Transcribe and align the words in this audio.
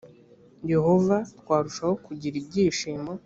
yehova 0.71 1.17
twarushaho 1.39 1.93
kugira 2.05 2.35
ibyishimo 2.41 3.11